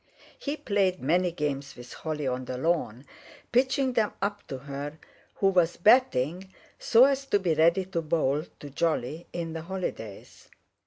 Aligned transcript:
He 0.39 0.57
played 0.57 0.99
many 0.99 1.31
games 1.31 1.75
with 1.75 1.93
Holly 1.93 2.25
on 2.27 2.45
the 2.45 2.57
lawn, 2.57 3.05
pitching 3.51 3.93
them 3.93 4.13
up 4.19 4.41
to 4.47 4.57
her 4.57 4.97
who 5.35 5.49
was 5.49 5.77
batting 5.77 6.51
so 6.79 7.03
as 7.05 7.27
to 7.27 7.37
be 7.37 7.53
ready 7.53 7.85
to 7.85 8.01
bowl 8.01 8.43
to 8.61 8.69
Jolly 8.71 9.27
in 9.31 9.53
the 9.53 9.61
holidays. 9.61 10.49